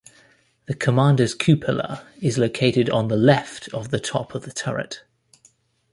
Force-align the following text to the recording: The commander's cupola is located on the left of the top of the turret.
The 0.65 0.73
commander's 0.73 1.35
cupola 1.35 2.07
is 2.21 2.39
located 2.39 2.89
on 2.89 3.07
the 3.07 3.15
left 3.15 3.67
of 3.71 3.91
the 3.91 3.99
top 3.99 4.33
of 4.33 4.45
the 4.45 4.51
turret. 4.51 5.03